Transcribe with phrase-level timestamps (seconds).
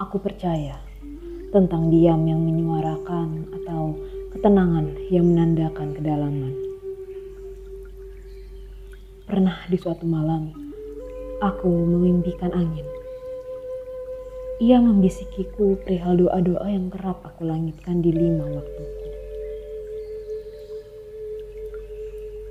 [0.00, 0.80] Aku percaya
[1.52, 3.92] tentang diam yang menyuarakan atau
[4.32, 6.56] ketenangan yang menandakan kedalaman.
[9.28, 10.56] Pernah di suatu malam,
[11.44, 12.88] aku memimpikan angin.
[14.64, 19.06] Ia membisikiku perihal doa-doa yang kerap aku langitkan di lima waktuku.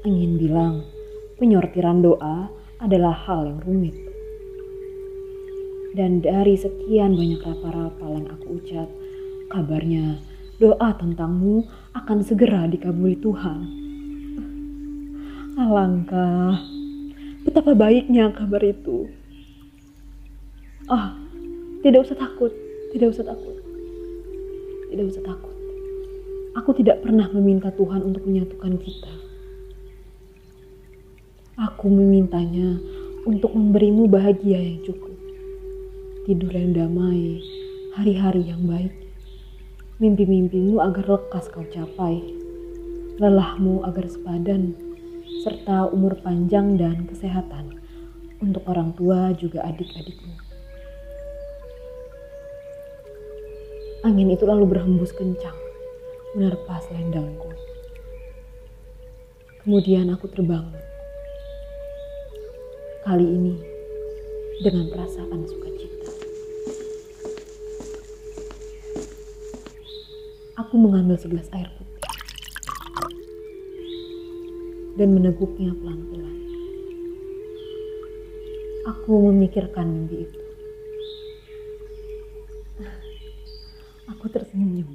[0.05, 0.85] Angin bilang,
[1.41, 4.08] penyortiran doa adalah hal yang rumit.
[5.89, 8.85] Dan dari sekian banyak rapal-rapal yang aku ucap,
[9.49, 10.21] kabarnya
[10.61, 11.65] doa tentangmu
[11.97, 13.59] akan segera dikabuli Tuhan.
[15.57, 16.61] Alangkah
[17.41, 19.09] betapa baiknya kabar itu.
[20.85, 21.17] Ah,
[21.81, 22.53] tidak usah takut,
[22.93, 23.57] tidak usah takut.
[24.93, 25.55] Tidak usah takut.
[26.57, 29.13] Aku tidak pernah meminta Tuhan untuk menyatukan kita.
[31.59, 32.77] Aku memintanya
[33.25, 35.08] untuk memberimu bahagia yang cukup
[36.29, 37.41] tidur yang damai,
[37.97, 38.93] hari-hari yang baik.
[39.97, 42.21] Mimpi-mimpimu agar lekas kau capai,
[43.17, 44.77] lelahmu agar sepadan,
[45.41, 47.81] serta umur panjang dan kesehatan
[48.45, 50.37] untuk orang tua juga adik-adikmu.
[54.05, 55.57] Angin itu lalu berhembus kencang,
[56.37, 57.49] menerpa selendangku.
[59.65, 60.77] Kemudian aku terbangun.
[63.01, 63.79] Kali ini
[64.61, 66.18] dengan perasaan sukacita.
[70.59, 72.15] Aku mengambil segelas air putih
[74.99, 76.35] dan meneguknya pelan-pelan.
[78.91, 80.39] Aku memikirkan mimpi itu.
[84.11, 84.91] Aku tersenyum,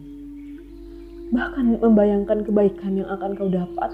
[1.32, 3.88] bahkan membayangkan kebaikan yang akan kau dapat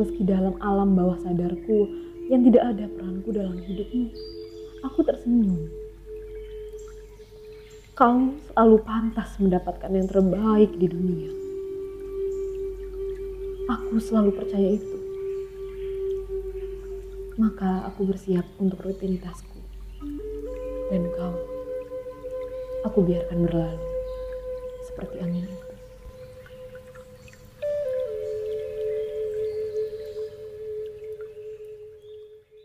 [0.00, 1.84] meski dalam alam bawah sadarku
[2.32, 4.08] yang tidak ada peranku dalam hidupmu.
[4.88, 5.68] Aku tersenyum
[7.94, 11.30] Kau selalu pantas mendapatkan yang terbaik di dunia.
[13.70, 14.98] Aku selalu percaya itu.
[17.38, 19.62] Maka aku bersiap untuk rutinitasku.
[20.90, 21.38] Dan kau,
[22.82, 23.86] aku biarkan berlalu
[24.90, 25.73] seperti angin itu.